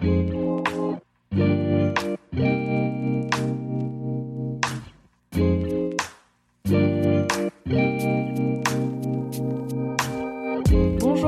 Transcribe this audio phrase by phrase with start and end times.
[0.00, 0.14] Bonjour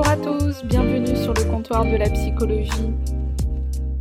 [0.07, 2.71] à tous, bienvenue sur le comptoir de la psychologie.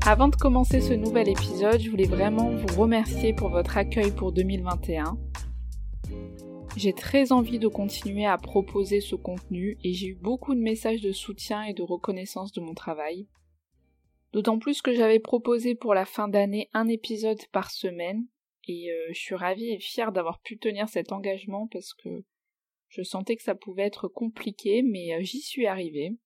[0.07, 4.31] Avant de commencer ce nouvel épisode, je voulais vraiment vous remercier pour votre accueil pour
[4.31, 5.19] 2021.
[6.77, 11.01] J'ai très envie de continuer à proposer ce contenu et j'ai eu beaucoup de messages
[11.01, 13.27] de soutien et de reconnaissance de mon travail.
[14.33, 18.27] D'autant plus que j'avais proposé pour la fin d'année un épisode par semaine
[18.69, 22.25] et euh, je suis ravie et fière d'avoir pu tenir cet engagement parce que
[22.89, 26.17] je sentais que ça pouvait être compliqué mais euh, j'y suis arrivée.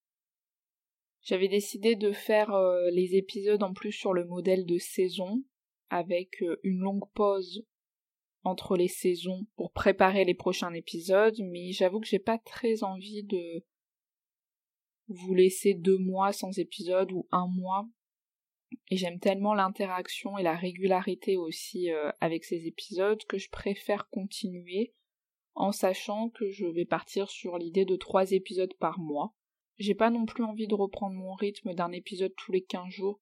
[1.22, 5.42] J'avais décidé de faire euh, les épisodes en plus sur le modèle de saison
[5.88, 7.64] avec une longue pause
[8.42, 13.22] entre les saisons pour préparer les prochains épisodes, mais j'avoue que j'ai pas très envie
[13.22, 13.64] de
[15.08, 17.88] vous laisser deux mois sans épisode ou un mois.
[18.90, 24.08] Et j'aime tellement l'interaction et la régularité aussi euh, avec ces épisodes que je préfère
[24.08, 24.94] continuer
[25.54, 29.34] en sachant que je vais partir sur l'idée de trois épisodes par mois.
[29.78, 33.20] J'ai pas non plus envie de reprendre mon rythme d'un épisode tous les quinze jours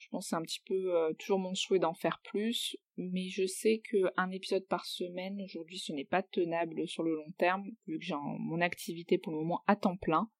[0.00, 3.46] je pense c'est un petit peu euh, toujours mon souhait d'en faire plus, mais je
[3.46, 7.98] sais qu'un épisode par semaine, aujourd'hui, ce n'est pas tenable sur le long terme, vu
[7.98, 10.30] que j'ai mon activité pour le moment à temps plein,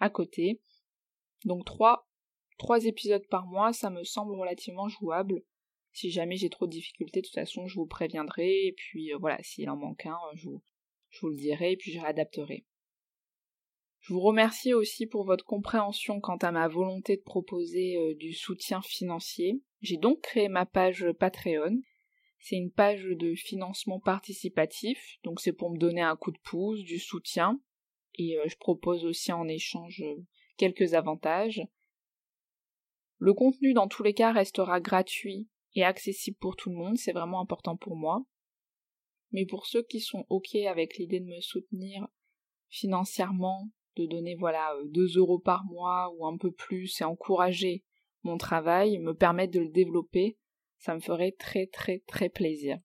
[0.00, 0.60] à côté.
[1.44, 2.08] Donc trois,
[2.58, 5.42] trois épisodes par mois, ça me semble relativement jouable.
[5.92, 9.18] Si jamais j'ai trop de difficultés, de toute façon, je vous préviendrai, et puis euh,
[9.18, 10.62] voilà, s'il en manque un, je vous,
[11.10, 12.66] je vous le dirai, et puis je réadapterai.
[14.00, 18.34] Je vous remercie aussi pour votre compréhension quant à ma volonté de proposer euh, du
[18.34, 19.62] soutien financier.
[19.80, 21.80] J'ai donc créé ma page Patreon.
[22.38, 26.82] C'est une page de financement participatif, donc c'est pour me donner un coup de pouce,
[26.82, 27.58] du soutien,
[28.16, 30.22] et euh, je propose aussi en échange euh,
[30.56, 31.62] quelques avantages.
[33.18, 37.12] Le contenu dans tous les cas restera gratuit et accessible pour tout le monde, c'est
[37.12, 38.24] vraiment important pour moi.
[39.32, 42.06] Mais pour ceux qui sont OK avec l'idée de me soutenir
[42.68, 47.84] financièrement de donner voilà 2 euh, euros par mois ou un peu plus et encourager
[48.22, 50.38] mon travail, me permettre de le développer,
[50.78, 52.78] ça me ferait très très très plaisir.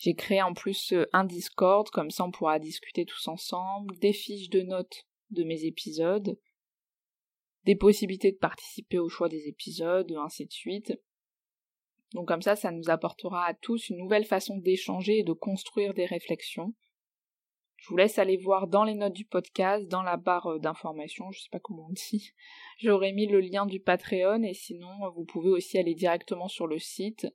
[0.00, 4.14] J'ai créé en plus euh, un Discord, comme ça on pourra discuter tous ensemble, des
[4.14, 6.38] fiches de notes de mes épisodes,
[7.66, 10.98] des possibilités de participer au choix des épisodes, ainsi de suite.
[12.14, 15.92] Donc comme ça, ça nous apportera à tous une nouvelle façon d'échanger et de construire
[15.92, 16.74] des réflexions.
[17.76, 21.30] Je vous laisse aller voir dans les notes du podcast, dans la barre euh, d'information,
[21.30, 22.32] je sais pas comment on dit.
[22.78, 26.78] J'aurais mis le lien du Patreon et sinon vous pouvez aussi aller directement sur le
[26.78, 27.26] site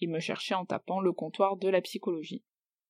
[0.00, 2.44] et me chercher en tapant le comptoir de la psychologie.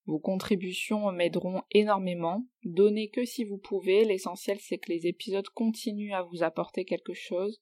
[0.07, 2.47] Vos contributions m'aideront énormément.
[2.65, 7.13] Donnez que si vous pouvez, l'essentiel c'est que les épisodes continuent à vous apporter quelque
[7.13, 7.61] chose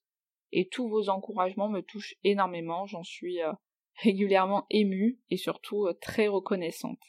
[0.51, 3.51] et tous vos encouragements me touchent énormément, j'en suis euh,
[3.95, 7.01] régulièrement émue et surtout euh, très reconnaissante.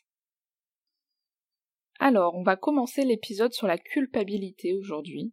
[2.01, 5.33] Alors, on va commencer l'épisode sur la culpabilité aujourd'hui.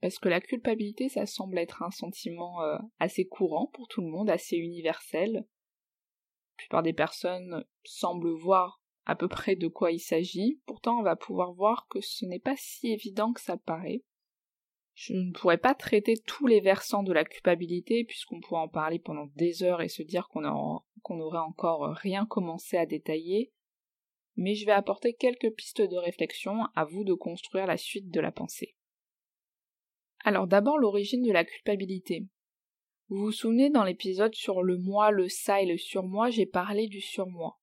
[0.00, 4.08] Parce que la culpabilité, ça semble être un sentiment euh, assez courant pour tout le
[4.08, 5.44] monde, assez universel.
[6.60, 10.60] Plupart des personnes semblent voir à peu près de quoi il s'agit.
[10.66, 14.02] Pourtant, on va pouvoir voir que ce n'est pas si évident que ça paraît.
[14.94, 18.98] Je ne pourrais pas traiter tous les versants de la culpabilité, puisqu'on pourrait en parler
[18.98, 23.52] pendant des heures et se dire qu'on n'aurait encore rien commencé à détailler
[24.40, 28.20] mais je vais apporter quelques pistes de réflexion à vous de construire la suite de
[28.20, 28.74] la pensée.
[30.24, 32.26] Alors d'abord l'origine de la culpabilité.
[33.10, 36.86] Vous vous souvenez dans l'épisode sur le moi, le ça et le surmoi, j'ai parlé
[36.86, 37.60] du surmoi.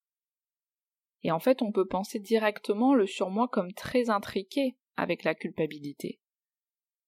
[1.23, 6.19] Et en fait, on peut penser directement le surmoi comme très intriqué avec la culpabilité.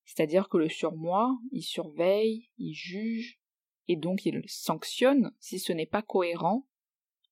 [0.05, 3.41] C'est-à-dire que le surmoi, il surveille, il juge,
[3.89, 6.65] et donc il sanctionne si ce n'est pas cohérent,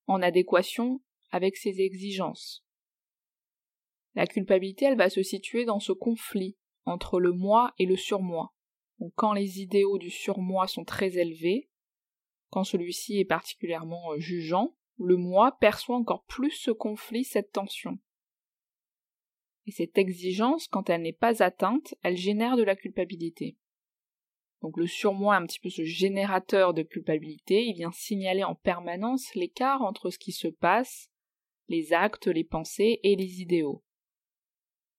[0.07, 1.01] en adéquation
[1.31, 2.65] avec ses exigences.
[4.13, 8.53] La culpabilité, elle va se situer dans ce conflit entre le moi et le surmoi.
[8.99, 11.69] Donc quand les idéaux du surmoi sont très élevés,
[12.49, 17.99] quand celui-ci est particulièrement euh, jugeant, le moi perçoit encore plus ce conflit, cette tension.
[19.65, 23.57] Et cette exigence, quand elle n'est pas atteinte, elle génère de la culpabilité.
[24.61, 29.35] Donc le surmoi un petit peu ce générateur de culpabilité, il vient signaler en permanence
[29.35, 31.11] l'écart entre ce qui se passe,
[31.67, 33.83] les actes, les pensées et les idéaux.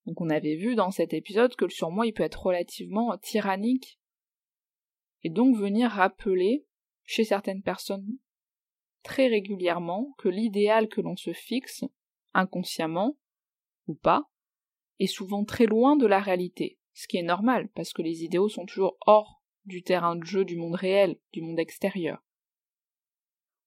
[0.08, 4.00] Donc on avait vu dans cet épisode que le surmoi il peut être relativement tyrannique
[5.22, 6.64] et donc venir rappeler
[7.04, 8.16] chez certaines personnes
[9.02, 11.84] très régulièrement que l'idéal que l'on se fixe,
[12.32, 13.18] inconsciemment
[13.86, 14.30] ou pas,
[14.98, 18.48] est souvent très loin de la réalité, ce qui est normal parce que les idéaux
[18.48, 22.24] sont toujours hors du terrain de jeu du monde réel, du monde extérieur.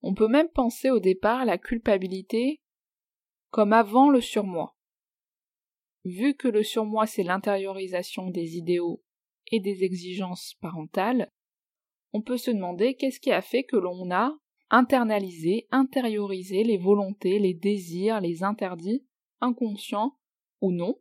[0.02, 2.62] On peut même penser au départ la culpabilité
[3.52, 4.76] comme avant le surmoi.
[6.04, 9.04] Vu que le surmoi c'est l'intériorisation des idéaux
[9.52, 11.30] et des exigences parentales,
[12.14, 14.36] on peut se demander qu'est-ce qui a fait que l'on a
[14.70, 19.06] internalisé, intériorisé les volontés, les désirs, les interdits,
[19.42, 20.18] inconscients
[20.62, 21.00] ou non,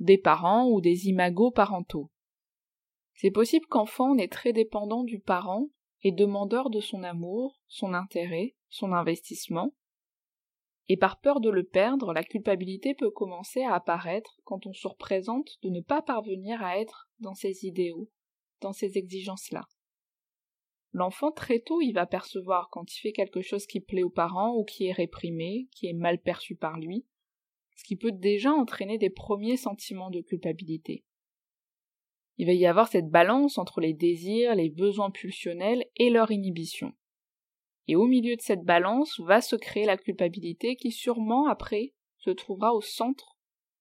[0.00, 2.10] des parents ou des imagos parentaux.
[3.14, 5.68] C'est possible qu'enfant on est très dépendant du parent
[6.02, 9.72] et demandeur de son amour, son intérêt, son investissement.
[10.88, 14.88] Et par peur de le perdre, la culpabilité peut commencer à apparaître quand on se
[14.88, 18.10] représente de ne pas parvenir à être dans ses idéaux,
[18.60, 19.62] dans ces exigences-là.
[20.92, 24.54] L'enfant très tôt il va percevoir quand il fait quelque chose qui plaît aux parents
[24.56, 27.06] ou qui est réprimé, qui est mal perçu par lui,
[27.76, 31.04] ce qui peut déjà entraîner des premiers sentiments de culpabilité
[32.38, 36.92] il va y avoir cette balance entre les désirs, les besoins pulsionnels et leur inhibition.
[37.88, 42.30] Et au milieu de cette balance va se créer la culpabilité qui sûrement après se
[42.30, 43.36] trouvera au centre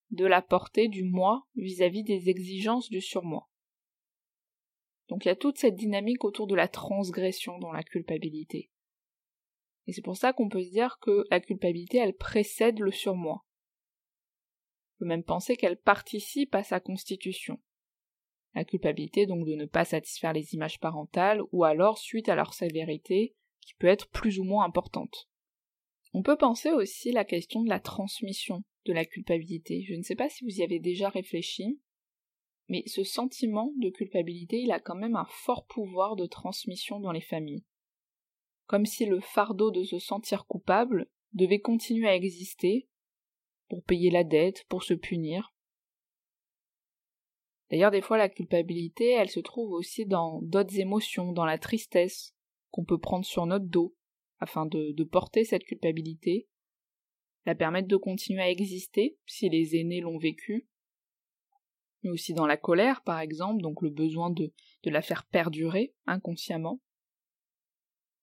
[0.10, 3.50] de la portée du moi vis-à-vis des exigences du surmoi.
[5.08, 8.72] Donc il y a toute cette dynamique autour de la transgression dans la culpabilité.
[9.88, 13.46] Et c'est pour ça qu'on peut se dire que la culpabilité, elle précède le surmoi.
[14.96, 17.60] On peut même penser qu'elle participe à sa constitution
[18.54, 22.54] la culpabilité donc de ne pas satisfaire les images parentales, ou alors suite à leur
[22.54, 25.30] sévérité, qui peut être plus ou moins importante.
[26.14, 29.84] On peut penser aussi la question de la transmission de la culpabilité.
[29.88, 31.80] Je ne sais pas si vous y avez déjà réfléchi,
[32.68, 37.12] mais ce sentiment de culpabilité, il a quand même un fort pouvoir de transmission dans
[37.12, 37.64] les familles.
[38.66, 42.90] Comme si le fardeau de se sentir coupable devait continuer à exister
[43.70, 45.54] pour payer la dette, pour se punir,
[47.72, 52.36] D'ailleurs, des fois, la culpabilité, elle se trouve aussi dans d'autres émotions, dans la tristesse
[52.72, 53.96] qu'on peut prendre sur notre dos,
[54.40, 56.48] afin de, porter cette culpabilité,
[57.46, 60.68] la permettre de continuer à exister, si les aînés l'ont vécu,
[62.04, 64.52] mais aussi dans la colère, par exemple, donc le besoin de,
[64.84, 66.82] de la faire perdurer inconsciemment.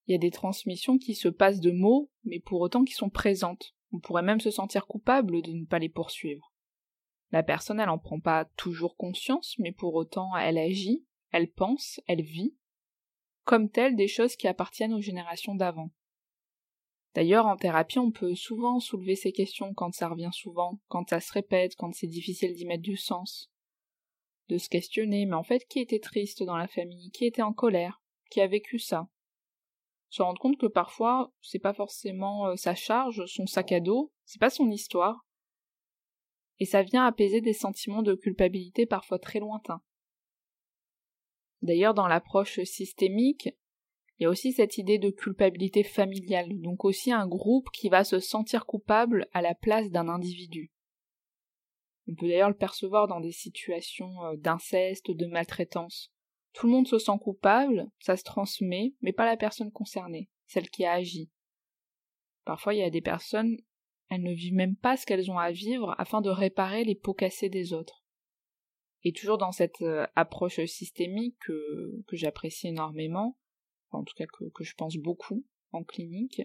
[0.07, 3.11] Il y a des transmissions qui se passent de mots, mais pour autant qui sont
[3.11, 3.77] présentes.
[3.93, 6.53] On pourrait même se sentir coupable de ne pas les poursuivre.
[7.31, 12.01] La personne, elle en prend pas toujours conscience, mais pour autant, elle agit, elle pense,
[12.07, 12.57] elle vit,
[13.49, 15.89] comme telle des choses qui appartiennent aux générations d'avant.
[17.15, 21.19] D'ailleurs, en thérapie, on peut souvent soulever ces questions quand ça revient souvent, quand ça
[21.19, 23.51] se répète, quand c'est difficile d'y mettre du sens.
[24.49, 27.55] De se questionner, mais en fait, qui était triste dans la famille, qui était en
[27.55, 29.09] colère, qui a vécu ça?
[30.11, 34.13] Se rendre compte que parfois, c'est pas forcément euh, sa charge, son sac à dos,
[34.27, 35.25] c'est pas son histoire,
[36.59, 39.81] et ça vient apaiser des sentiments de culpabilité parfois très lointains.
[41.63, 43.49] D'ailleurs, dans l'approche systémique,
[44.19, 48.05] il y a aussi cette idée de culpabilité familiale, donc aussi un groupe qui va
[48.05, 50.73] se sentir coupable à la place d'un individu.
[52.09, 56.13] On peut d'ailleurs le percevoir dans des situations euh, d'inceste, de maltraitance.
[56.55, 60.71] Tout le monde se sent coupable, ça se transmet, mais pas la personne concernée, celle
[60.71, 61.31] qui a agi.
[62.45, 63.59] Parfois, il y a des personnes
[64.11, 67.15] elles ne vivent même pas ce qu'elles ont à vivre afin de réparer les pots
[67.15, 68.05] cassés des autres.
[69.05, 73.39] Et toujours dans cette euh, approche systémique que, j'apprécie énormément,
[73.91, 76.43] en tout cas que, je pense beaucoup en clinique,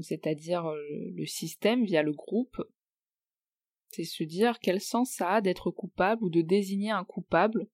[0.00, 2.56] c'est-à-dire euh, le système via le groupe,
[3.90, 7.68] c'est se dire quel sens ça a d'être coupable ou de désigner un coupable,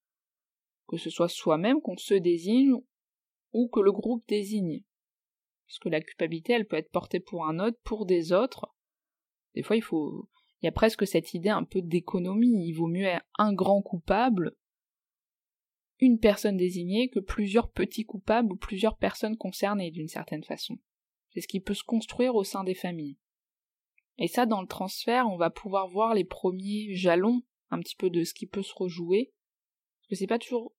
[0.89, 2.75] que ce soit soi-même qu'on se désigne
[3.53, 4.83] ou que le groupe désigne.
[5.67, 8.75] Parce que la culpabilité, elle peut être portée pour un autre, pour des autres,
[9.55, 10.29] des fois, il faut,
[10.61, 12.67] il y a presque cette idée un peu d'économie.
[12.67, 14.57] Il vaut mieux un grand coupable,
[16.01, 20.79] une personne désignée, que plusieurs petits coupables ou plusieurs personnes concernées d'une certaine façon.
[21.31, 23.19] C'est ce qui peut se construire au sein des familles.
[24.17, 28.11] Et ça, dans le transfert, on va pouvoir voir les premiers jalons un petit peu
[28.11, 29.33] de ce qui peut se rejouer.
[30.01, 30.75] Parce que c'est pas toujours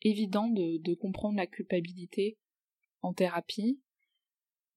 [0.00, 2.38] évident de comprendre la culpabilité
[3.02, 3.80] en thérapie.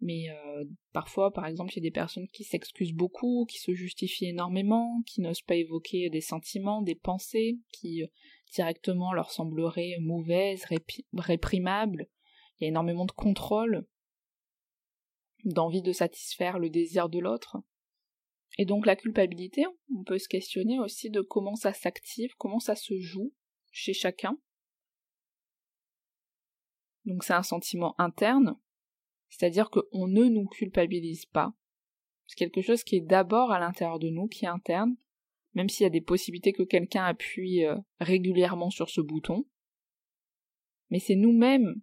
[0.01, 3.73] Mais euh, parfois, par exemple, il y a des personnes qui s'excusent beaucoup, qui se
[3.73, 8.07] justifient énormément, qui n'osent pas évoquer des sentiments, des pensées, qui euh,
[8.51, 10.65] directement leur sembleraient mauvaises,
[11.13, 12.07] réprimables.
[12.57, 13.85] Il y a énormément de contrôle,
[15.45, 17.57] d'envie de satisfaire le désir de l'autre.
[18.57, 19.65] Et donc la culpabilité,
[19.95, 23.33] on peut se questionner aussi de comment ça s'active, comment ça se joue
[23.71, 24.37] chez chacun.
[27.05, 28.55] Donc c'est un sentiment interne,
[29.31, 31.53] c'est-à-dire qu'on ne nous culpabilise pas.
[32.27, 34.95] C'est quelque chose qui est d'abord à l'intérieur de nous, qui est interne,
[35.53, 39.45] même s'il y a des possibilités que quelqu'un appuie euh, régulièrement sur ce bouton.
[40.89, 41.81] Mais c'est nous-mêmes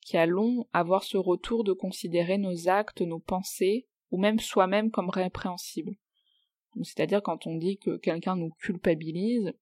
[0.00, 5.10] qui allons avoir ce retour de considérer nos actes, nos pensées, ou même soi-même comme
[5.10, 5.96] répréhensibles.
[6.82, 9.52] C'est-à-dire quand on dit que quelqu'un nous culpabilise,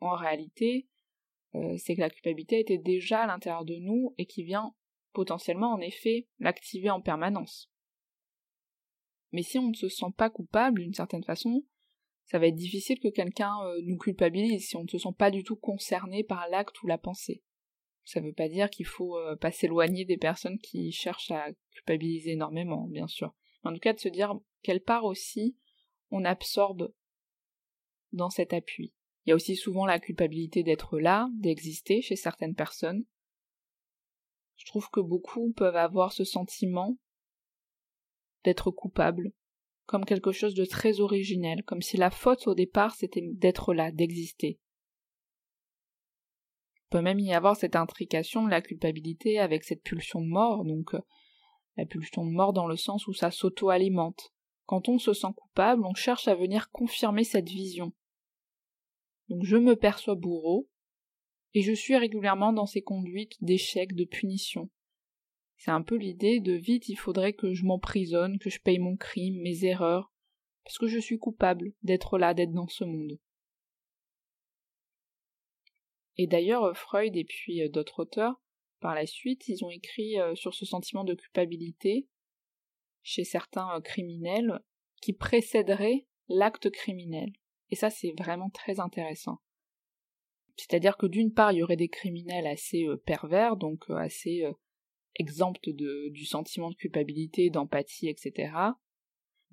[0.00, 0.88] en réalité,
[1.56, 4.72] euh, c'est que la culpabilité était déjà à l'intérieur de nous et qui vient
[5.12, 7.70] potentiellement en effet l'activer en permanence.
[9.32, 11.64] Mais si on ne se sent pas coupable d'une certaine façon,
[12.24, 15.30] ça va être difficile que quelqu'un euh, nous culpabilise si on ne se sent pas
[15.30, 17.42] du tout concerné par l'acte ou la pensée.
[18.04, 21.52] Ça ne veut pas dire qu'il faut euh, pas s'éloigner des personnes qui cherchent à
[21.72, 23.34] culpabiliser énormément, bien sûr.
[23.64, 25.56] En tout cas, de se dire quelle part aussi
[26.10, 26.92] on absorbe
[28.12, 28.94] dans cet appui.
[29.24, 33.04] Il y a aussi souvent la culpabilité d'être là, d'exister chez certaines personnes.
[34.68, 36.98] Trouve que beaucoup peuvent avoir ce sentiment
[38.44, 39.32] d'être coupable,
[39.86, 43.90] comme quelque chose de très originel, comme si la faute au départ c'était d'être là,
[43.90, 44.60] d'exister.
[46.76, 50.66] Il peut même y avoir cette intrication de la culpabilité avec cette pulsion de mort,
[50.66, 51.00] donc euh,
[51.78, 54.34] la pulsion de mort dans le sens où ça s'auto-alimente.
[54.66, 57.94] Quand on se sent coupable, on cherche à venir confirmer cette vision.
[59.30, 60.68] Donc je me perçois bourreau,
[61.58, 64.70] et je suis régulièrement dans ces conduites d'échec, de punition.
[65.56, 68.96] C'est un peu l'idée de vite il faudrait que je m'emprisonne, que je paye mon
[68.96, 70.12] crime, mes erreurs,
[70.62, 73.18] parce que je suis coupable d'être là, d'être dans ce monde.
[76.16, 78.40] Et d'ailleurs, Freud et puis euh, d'autres auteurs,
[78.78, 82.06] par la suite, ils ont écrit euh, sur ce sentiment de culpabilité
[83.02, 84.60] chez certains euh, criminels
[85.02, 87.32] qui précéderait l'acte criminel.
[87.70, 89.40] Et ça, c'est vraiment très intéressant.
[90.58, 94.44] C'est-à-dire que d'une part, il y aurait des criminels assez pervers, donc assez
[95.14, 98.52] exemptes de, du sentiment de culpabilité, d'empathie, etc.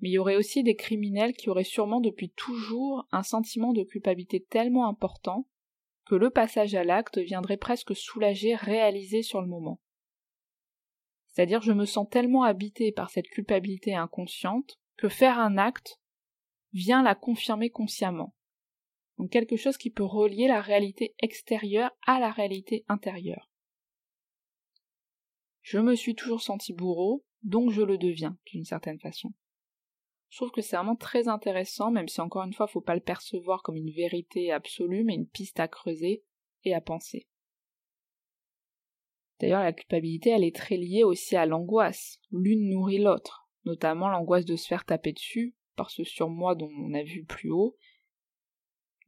[0.00, 3.82] Mais il y aurait aussi des criminels qui auraient sûrement depuis toujours un sentiment de
[3.82, 5.48] culpabilité tellement important
[6.06, 9.80] que le passage à l'acte viendrait presque soulager, réaliser sur le moment.
[11.26, 16.00] C'est-à-dire je me sens tellement habité par cette culpabilité inconsciente que faire un acte
[16.72, 18.35] vient la confirmer consciemment.
[19.18, 23.50] Donc quelque chose qui peut relier la réalité extérieure à la réalité intérieure.
[25.62, 29.32] Je me suis toujours senti bourreau, donc je le deviens, d'une certaine façon.
[30.28, 33.00] Je trouve que c'est vraiment très intéressant, même si encore une fois, faut pas le
[33.00, 36.24] percevoir comme une vérité absolue, mais une piste à creuser
[36.64, 37.26] et à penser.
[39.40, 42.20] D'ailleurs, la culpabilité, elle est très liée aussi à l'angoisse.
[42.30, 46.94] L'une nourrit l'autre, notamment l'angoisse de se faire taper dessus par ce surmoi dont on
[46.94, 47.76] a vu plus haut.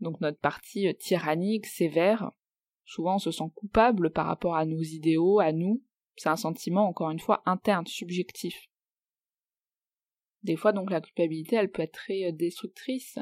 [0.00, 2.30] Donc notre partie euh, tyrannique, sévère,
[2.84, 5.82] souvent on se sent coupable par rapport à nos idéaux, à nous.
[6.16, 8.68] C'est un sentiment, encore une fois, interne, subjectif.
[10.42, 13.18] Des fois, donc, la culpabilité, elle peut être très euh, destructrice,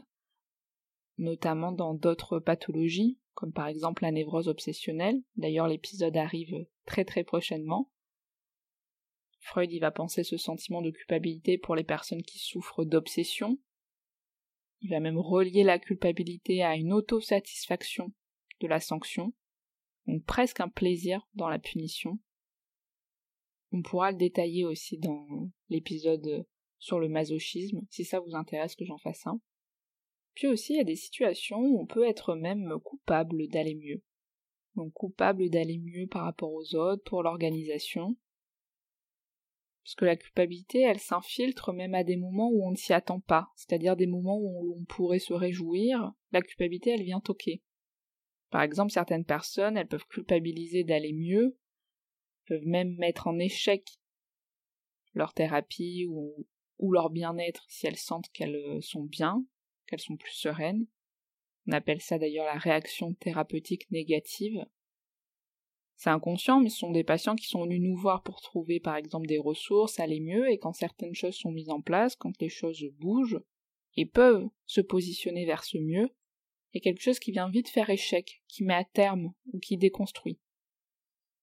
[1.19, 5.23] notamment dans d'autres pathologies, comme par exemple la névrose obsessionnelle.
[5.37, 7.91] D'ailleurs, l'épisode arrive très très prochainement.
[9.41, 13.59] Freud y va penser ce sentiment de culpabilité pour les personnes qui souffrent d'obsession.
[14.87, 18.13] Il va même relier la culpabilité à une autosatisfaction
[18.61, 19.33] de la sanction,
[20.07, 22.21] donc presque un plaisir dans la punition.
[23.73, 26.47] On pourra le détailler aussi dans l'épisode
[26.79, 29.41] sur le masochisme, si ça vous intéresse que j'en fasse un.
[30.35, 34.05] Puis aussi, il y a des situations où on peut être même coupable d'aller mieux.
[34.77, 38.17] Donc coupable d'aller mieux par rapport aux autres, pour l'organisation.
[39.87, 43.21] Parce que la culpabilité, elle s'infiltre même à des moments où on ne s'y attend
[43.21, 47.63] pas, c'est-à-dire des moments où on pourrait se réjouir, la culpabilité, elle vient toquer.
[48.51, 51.57] Par exemple, certaines personnes, elles peuvent culpabiliser d'aller mieux,
[52.49, 53.89] peuvent même mettre en échec
[55.15, 56.49] leur thérapie ou,
[56.93, 59.47] leur bien-être si elles sentent qu'elles euh, sont bien,
[59.87, 60.89] qu'elles sont plus sereines.
[61.69, 64.67] On appelle ça d'ailleurs la réaction thérapeutique négative.
[65.97, 68.97] C'est inconscient, mais ce sont des patients qui sont venus nous voir pour trouver par
[68.97, 72.51] exemple des ressources, aller mieux, et quand certaines choses sont mises en place, quand les
[72.51, 73.41] choses bougent,
[73.97, 76.11] et peuvent se positionner vers ce mieux,
[76.75, 80.39] il quelque chose qui vient vite faire échec, qui met à terme, ou qui déconstruit.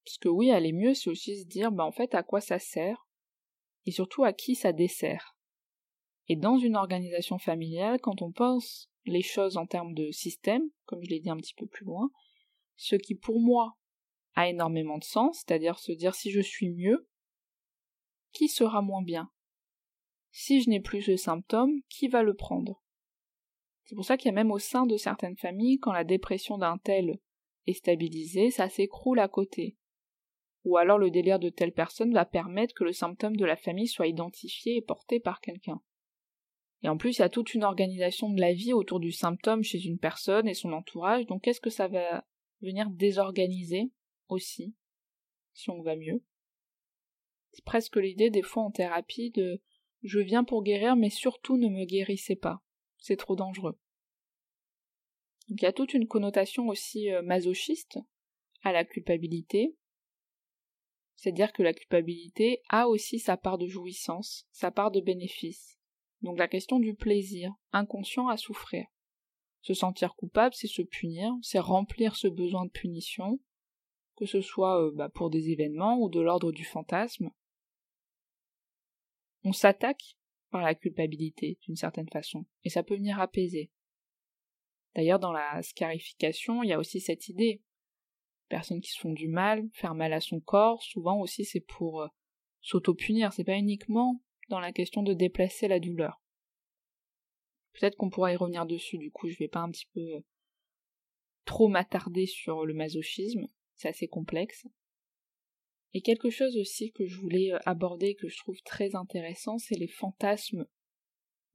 [0.06, 2.60] Parce que oui, aller mieux, c'est aussi se dire, ben en fait, à quoi ça
[2.60, 3.08] sert
[3.86, 5.36] et surtout à qui ça dessert.
[6.28, 11.04] Et dans une organisation familiale, quand on pense les choses en termes de système, comme
[11.04, 12.10] je l'ai dit un petit peu plus loin,
[12.76, 13.76] ce qui pour moi
[14.36, 17.08] a énormément de sens, c'est-à-dire se dire si je suis mieux,
[18.32, 19.32] qui sera moins bien?
[20.32, 22.84] Si je n'ai plus ce symptôme, qui va le prendre?
[23.86, 26.58] C'est pour ça qu'il y a même au sein de certaines familles, quand la dépression
[26.58, 27.20] d'un tel
[27.68, 29.78] est stabilisée, ça s'écroule à côté.
[30.66, 33.88] Ou alors le délire de telle personne va permettre que le symptôme de la famille
[33.88, 35.82] soit identifié et porté par quelqu'un.
[36.82, 39.64] Et en plus, il y a toute une organisation de la vie autour du symptôme
[39.64, 42.26] chez une personne et son entourage, donc qu'est-ce que ça va
[42.62, 43.92] venir désorganiser?
[44.30, 44.76] Aussi,
[45.54, 46.24] si on va mieux
[47.52, 49.62] C'est presque l'idée des fois en thérapie de
[50.02, 52.62] je viens pour guérir, mais surtout ne me guérissez pas,
[52.98, 53.78] c'est trop dangereux.
[55.48, 58.00] Donc il y a toute une connotation aussi euh, masochiste
[58.64, 59.76] à la culpabilité,
[61.16, 65.80] c'est-à-dire que la culpabilité a aussi sa part de jouissance, sa part de bénéfice.
[66.22, 68.86] Donc la question du plaisir, inconscient à souffrir.
[69.62, 73.40] Se sentir coupable, c'est se punir, c'est remplir ce besoin de punition,
[74.16, 77.32] que ce soit euh, bah, pour des événements ou de l'ordre du fantasme.
[79.44, 80.18] On s'attaque
[80.50, 83.72] par la culpabilité, d'une certaine façon, et ça peut venir apaiser.
[84.96, 87.62] D'ailleurs, dans la scarification, il y a aussi cette idée
[88.54, 92.02] personnes qui se font du mal, faire mal à son corps, souvent aussi c'est pour
[92.02, 92.08] euh,
[92.62, 96.22] s'auto-punir, c'est pas uniquement dans la question de déplacer la douleur.
[97.74, 100.20] Peut-être qu'on pourra y revenir dessus, du coup je vais pas un petit peu euh,
[101.46, 103.48] trop m'attarder sur le masochisme,
[103.88, 104.68] assez complexe.
[105.94, 109.76] Et quelque chose aussi que je voulais euh, aborder que je trouve très intéressant, c'est
[109.76, 110.66] les fantasmes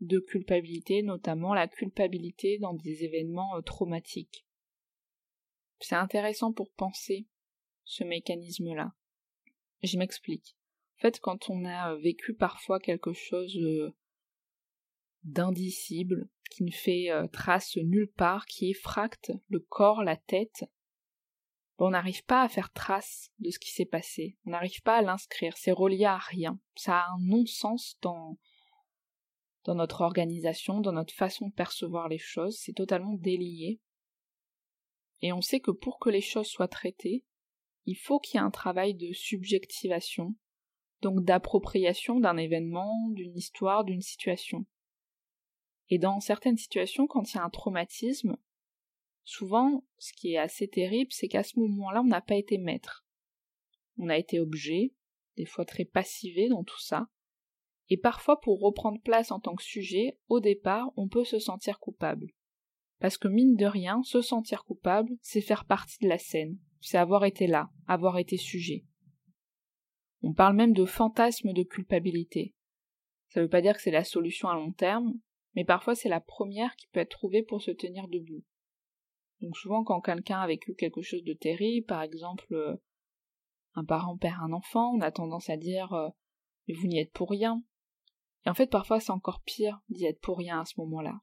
[0.00, 4.47] de culpabilité, notamment la culpabilité dans des événements traumatiques.
[5.80, 7.26] C'est intéressant pour penser
[7.85, 8.94] ce mécanisme-là.
[9.82, 10.56] Je m'explique.
[10.99, 13.94] En fait, quand on a euh, vécu parfois quelque chose euh,
[15.23, 20.64] d'indicible, qui ne fait euh, trace nulle part, qui effracte le corps, la tête,
[21.78, 25.02] on n'arrive pas à faire trace de ce qui s'est passé, on n'arrive pas à
[25.02, 28.38] l'inscrire, c'est relié à rien, ça a un non-sens dans,
[29.66, 33.81] notre organisation, dans notre façon de percevoir les choses, c'est totalement délié,
[35.20, 37.24] et on sait que pour que les choses soient traitées,
[37.85, 40.35] il faut qu'il y ait un travail de subjectivation,
[41.03, 44.66] donc d'appropriation d'un événement, d'une histoire, d'une situation.
[45.90, 48.37] Et dans certaines situations, quand il y a un traumatisme,
[49.29, 53.05] souvent, ce qui est assez terrible, c'est qu'à ce moment-là, on n'a pas été maître.
[53.99, 54.95] On a été objet,
[55.37, 57.09] des fois très passivé dans tout ça,
[57.91, 61.79] et parfois pour reprendre place en tant que sujet, au départ, on peut se sentir
[61.79, 62.33] coupable.
[63.01, 66.97] Parce que mine de rien, se sentir coupable, c'est faire partie de la scène, c'est
[66.97, 68.87] avoir été là, avoir été sujet.
[70.23, 72.55] On parle même de fantasme de culpabilité.
[73.29, 75.21] Ça ne veut pas dire que c'est la solution à long terme,
[75.55, 78.43] mais parfois c'est la première qui peut être trouvée pour se tenir debout.
[79.40, 82.77] Donc souvent quand quelqu'un a vécu quelque chose de terrible, par exemple euh,
[83.74, 86.09] un parent perd un enfant, on a tendance à dire euh,
[86.66, 87.62] mais vous n'y êtes pour rien.
[88.44, 91.18] Et en fait parfois c'est encore pire d'y être pour rien à ce moment-là.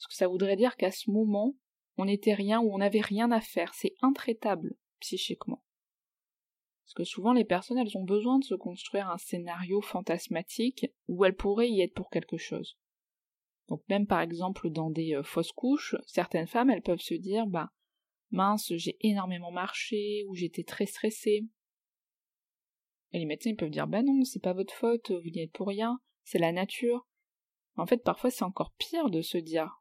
[0.00, 1.54] Parce que ça voudrait dire qu'à ce moment,
[1.98, 3.74] on n'était rien ou on n'avait rien à faire.
[3.74, 5.62] C'est intraitable psychiquement.
[6.84, 11.26] Parce que souvent les personnes, elles ont besoin de se construire un scénario fantasmatique où
[11.26, 12.78] elles pourraient y être pour quelque chose.
[13.70, 17.46] Donc même par exemple dans des euh, fausses couches, certaines femmes, elles peuvent se dire,
[17.46, 17.70] bah
[18.30, 21.46] mince, j'ai énormément marché ou j'étais très stressée.
[23.12, 25.52] Et les médecins ils peuvent dire, bah non, c'est pas votre faute, vous n'y êtes
[25.52, 27.06] pour rien, c'est la nature.
[27.76, 29.80] En fait, parfois c'est encore pire de se dire,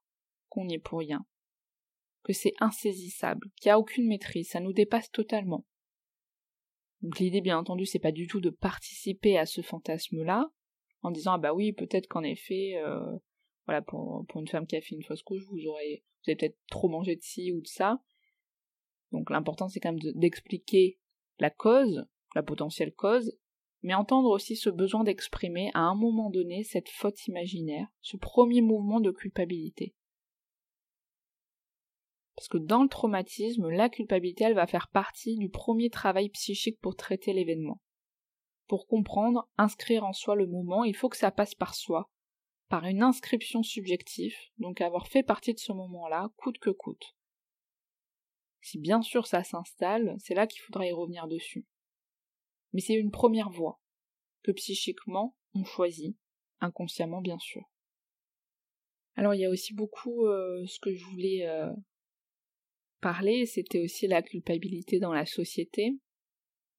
[0.50, 1.26] qu'on n'y est pour rien,
[2.24, 5.66] que c'est insaisissable, qu'il n'y a aucune maîtrise, ça nous dépasse totalement.
[7.02, 10.46] Donc l'idée, bien entendu, c'est pas du tout de participer à ce fantasme-là,
[11.02, 13.18] en disant ah bah oui, peut-être qu'en effet, euh,
[13.70, 16.58] voilà, pour, une femme qui a fait une fausse couche, vous aurez, vous avez peut-être
[16.72, 18.02] trop mangé de ci ou de ça.
[19.12, 20.98] Donc l'important c'est quand même d'expliquer
[21.38, 23.38] la cause, la potentielle cause,
[23.84, 28.62] mais entendre aussi ce besoin d'exprimer à un moment donné cette faute imaginaire, ce premier
[28.62, 29.94] mouvement de culpabilité.
[32.36, 36.80] Parce que dans le traumatisme, la culpabilité, elle va faire partie du premier travail psychique
[36.82, 37.80] pour traiter l'événement.
[38.66, 42.10] Pour comprendre, inscrire en soi le moment, il faut que ça passe par soi,
[42.70, 47.16] par une inscription subjective, donc avoir fait partie de ce moment-là, coûte que coûte.
[48.62, 51.66] Si bien sûr ça s'installe, c'est là qu'il faudra y revenir dessus.
[52.74, 53.82] Mais c'est une première voie,
[54.44, 56.16] que psychiquement on choisit,
[56.62, 57.64] inconsciemment bien sûr.
[59.16, 61.74] Alors il y a aussi beaucoup euh, ce que je voulais euh,
[63.02, 65.98] parler, c'était aussi la culpabilité dans la société.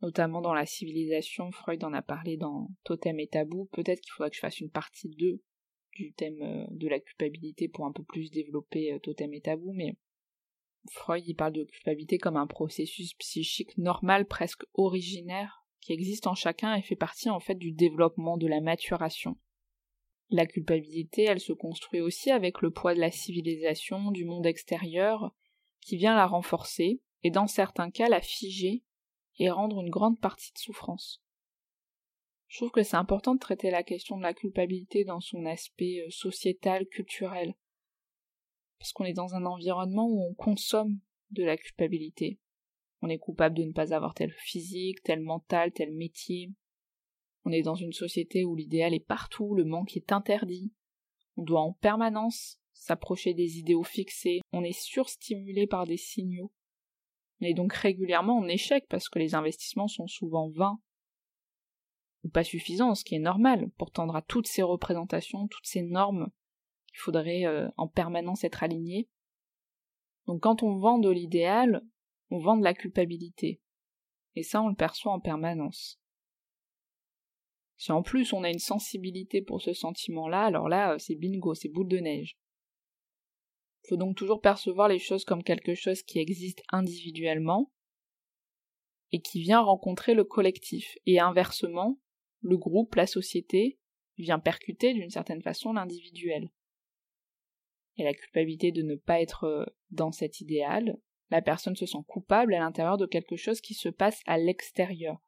[0.03, 1.51] notamment dans la civilisation.
[1.51, 3.69] Freud en a parlé dans Totem et Tabou.
[3.73, 5.43] Peut-être qu'il faudrait que je fasse une partie 2
[5.95, 9.73] du thème euh, de la culpabilité pour un peu plus développer euh, Totem et Tabou,
[9.73, 9.97] mais
[10.91, 16.35] Freud il parle de culpabilité comme un processus psychique normal, presque originaire, qui existe en
[16.35, 19.37] chacun et fait partie en fait du développement, de la maturation.
[20.31, 25.35] La culpabilité, elle se construit aussi avec le poids de la civilisation, du monde extérieur,
[25.81, 28.85] qui vient la renforcer, et dans certains cas la figer
[29.39, 31.23] et rendre une grande partie de souffrance.
[32.51, 36.01] Je trouve que c'est important de traiter la question de la culpabilité dans son aspect
[36.05, 37.55] euh, sociétal, culturel,
[38.81, 40.99] parce qu'on est dans un environnement où on consomme
[41.31, 42.41] de la culpabilité.
[43.03, 46.53] On est coupable de ne pas avoir tel physique, tel mental, tel métier.
[47.45, 50.73] On est dans une société où l'idéal est partout, le manque est interdit.
[51.37, 56.53] On doit en permanence s'approcher des idéaux fixés, on est surstimulé par des signaux.
[57.41, 60.81] On est donc régulièrement en échec parce que les investissements sont souvent vains
[62.25, 65.83] ou pas suffisants, ce qui est normal pour tendre à toutes ces représentations, toutes ces
[65.83, 66.31] normes.
[66.93, 69.09] Il faudrait euh, en permanence être aligné.
[70.27, 71.83] Donc quand on vend de l'idéal,
[72.31, 73.61] on vend de la culpabilité.
[74.37, 76.01] Et ça, on le perçoit en permanence.
[77.77, 81.55] Si en plus on a une sensibilité pour ce sentiment-là, alors là, euh, c'est bingo,
[81.55, 82.37] c'est boule de neige.
[83.85, 87.73] Il faut donc toujours percevoir les choses comme quelque chose qui existe individuellement
[89.13, 90.97] et qui vient rencontrer le collectif.
[91.07, 91.99] Et inversement,
[92.41, 93.79] le groupe, la société,
[94.19, 96.51] vient percuter d'une certaine façon l'individuel.
[97.97, 100.99] Et la culpabilité de ne pas être euh, dans cet idéal,
[101.31, 105.19] la personne se sent coupable à l'intérieur de quelque chose qui se passe à l'extérieur.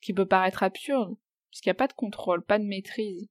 [0.00, 1.16] Ce qui peut paraître absurde,
[1.50, 3.28] parce qu'il n'y a pas de contrôle, pas de maîtrise.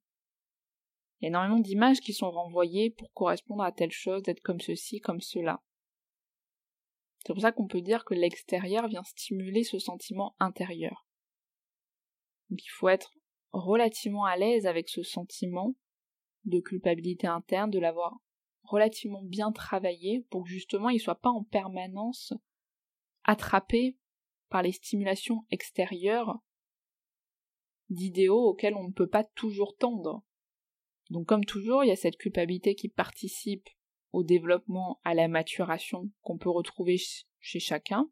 [1.19, 4.61] Il y a énormément d'images qui sont renvoyées pour correspondre à telle chose, d'être comme
[4.61, 5.61] ceci, comme cela.
[7.25, 11.08] C'est pour ça qu'on peut dire que l'extérieur vient stimuler ce sentiment intérieur.
[12.49, 13.13] Donc il faut être
[13.51, 15.75] relativement à l'aise avec ce sentiment
[16.45, 18.19] de culpabilité interne, de l'avoir
[18.63, 22.33] relativement bien travaillé pour que justement il soit pas en permanence
[23.23, 23.97] attrapé
[24.49, 26.39] par les stimulations extérieures
[27.89, 30.23] d'idéaux auxquels on ne peut pas toujours tendre.
[31.09, 33.67] Donc comme toujours, il y a cette culpabilité qui participe
[34.11, 36.97] au développement, à la maturation qu'on peut retrouver
[37.39, 38.09] chez chacun,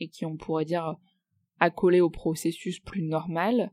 [0.00, 0.96] et qui on pourrait dire
[1.62, 3.72] accolé au processus plus normal.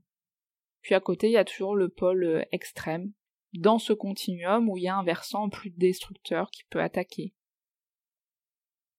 [0.81, 3.13] Puis à côté, il y a toujours le pôle euh, extrême,
[3.53, 7.33] dans ce continuum où il y a un versant plus destructeur qui peut attaquer.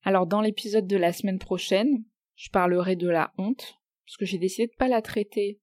[0.03, 4.38] Alors dans l'épisode de la semaine prochaine, je parlerai de la honte, parce que j'ai
[4.38, 5.61] décidé de pas la traiter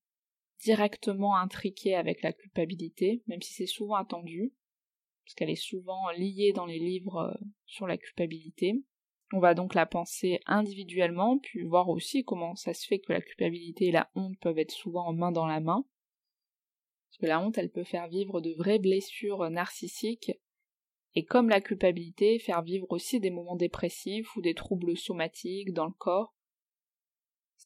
[0.64, 4.54] directement intriquée avec la culpabilité, même si c'est souvent attendu,
[5.26, 8.82] parce qu'elle est souvent liée dans les livres euh, sur la culpabilité.
[9.34, 13.22] On va donc la penser individuellement, puis voir aussi comment ça se fait que la
[13.22, 15.86] culpabilité et la honte peuvent être souvent en main dans la main.
[17.10, 20.32] Parce que la honte, elle peut faire vivre de vraies blessures narcissiques,
[21.16, 25.88] et comme la culpabilité, faire vivre aussi des moments dépressifs ou des troubles somatiques dans
[25.88, 26.34] le corps,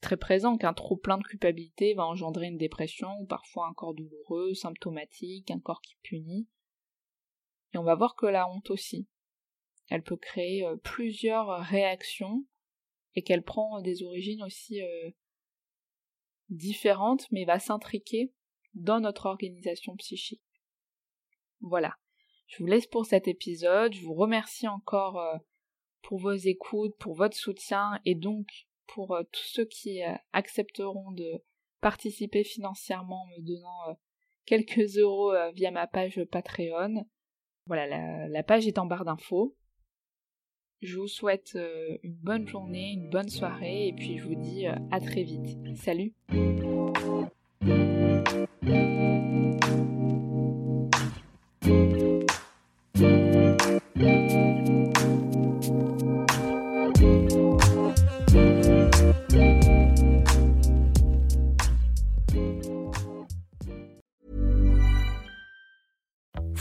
[0.01, 3.93] très présent qu'un trop plein de culpabilité va engendrer une dépression ou parfois un corps
[3.93, 6.47] douloureux, symptomatique, un corps qui punit.
[7.73, 9.07] Et on va voir que la honte aussi.
[9.91, 12.45] Elle peut créer euh, plusieurs réactions
[13.15, 15.11] et qu'elle prend des origines aussi euh,
[16.49, 18.33] différentes mais va s'intriquer
[18.73, 20.41] dans notre organisation psychique.
[21.59, 21.95] Voilà.
[22.47, 23.93] Je vous laisse pour cet épisode.
[23.93, 25.37] Je vous remercie encore euh,
[26.01, 28.47] pour vos écoutes, pour votre soutien et donc
[28.93, 31.43] pour euh, tous ceux qui euh, accepteront de
[31.79, 33.93] participer financièrement en me donnant euh,
[34.45, 37.05] quelques euros via ma page Patreon.
[37.67, 39.55] Voilà, la, page est en barre d'infos.
[40.81, 41.57] Je vous souhaite
[42.03, 45.57] une bonne journée, une bonne soirée et puis je vous dis à très vite.
[45.75, 46.13] Salut